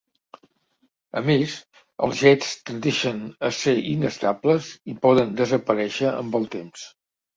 [1.19, 1.51] A més,
[2.07, 6.89] els jets tendeixen a ser inestables i poden desaparèixer amb el temps.